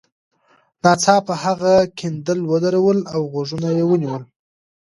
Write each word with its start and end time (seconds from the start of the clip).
ناڅاپه 0.83 1.33
هغه 1.43 1.73
کیندل 1.97 2.39
ودرول 2.51 2.99
او 3.13 3.21
غوږونه 3.31 3.69
یې 3.77 3.83
ونیول 3.89 4.23